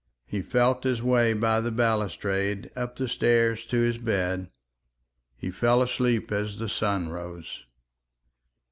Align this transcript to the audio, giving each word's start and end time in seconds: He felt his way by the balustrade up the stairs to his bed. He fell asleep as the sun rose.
He 0.25 0.41
felt 0.41 0.83
his 0.83 1.03
way 1.03 1.33
by 1.33 1.61
the 1.61 1.69
balustrade 1.69 2.71
up 2.75 2.95
the 2.95 3.07
stairs 3.07 3.63
to 3.65 3.81
his 3.81 3.99
bed. 3.99 4.49
He 5.37 5.51
fell 5.51 5.79
asleep 5.79 6.31
as 6.31 6.57
the 6.57 6.69
sun 6.69 7.09
rose. 7.09 7.63